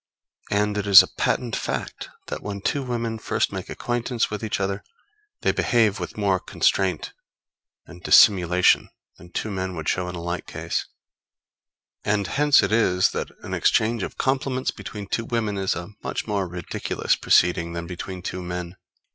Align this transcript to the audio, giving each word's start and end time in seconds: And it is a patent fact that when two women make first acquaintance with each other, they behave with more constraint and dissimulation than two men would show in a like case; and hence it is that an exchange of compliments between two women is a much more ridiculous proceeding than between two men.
And 0.49 0.79
it 0.79 0.87
is 0.87 1.03
a 1.03 1.07
patent 1.15 1.55
fact 1.55 2.09
that 2.25 2.41
when 2.41 2.59
two 2.59 2.81
women 2.81 3.13
make 3.17 3.21
first 3.21 3.53
acquaintance 3.53 4.31
with 4.31 4.43
each 4.43 4.59
other, 4.59 4.83
they 5.41 5.51
behave 5.51 5.99
with 5.99 6.17
more 6.17 6.39
constraint 6.39 7.13
and 7.85 8.01
dissimulation 8.01 8.89
than 9.19 9.29
two 9.31 9.51
men 9.51 9.75
would 9.75 9.87
show 9.87 10.09
in 10.09 10.15
a 10.15 10.19
like 10.19 10.47
case; 10.47 10.87
and 12.03 12.25
hence 12.25 12.63
it 12.63 12.71
is 12.71 13.11
that 13.11 13.29
an 13.43 13.53
exchange 13.53 14.01
of 14.01 14.17
compliments 14.17 14.71
between 14.71 15.05
two 15.05 15.25
women 15.25 15.55
is 15.55 15.75
a 15.75 15.89
much 16.01 16.25
more 16.25 16.47
ridiculous 16.47 17.15
proceeding 17.15 17.73
than 17.73 17.85
between 17.85 18.23
two 18.23 18.41
men. 18.41 18.77